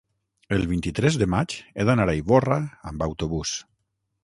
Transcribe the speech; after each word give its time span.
el 0.55 0.63
vint-i-tres 0.71 1.17
de 1.23 1.27
maig 1.33 1.57
he 1.75 1.85
d'anar 1.91 2.09
a 2.13 2.17
Ivorra 2.23 2.59
amb 2.93 3.09
autobús. 3.11 3.57